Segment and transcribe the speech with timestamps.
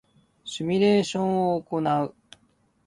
[0.45, 2.15] シミュレーションを行う